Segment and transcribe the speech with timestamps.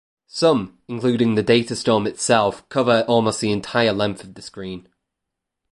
[0.25, 4.87] Some, including the Datastorm itself, cover almost the entire length of the screen.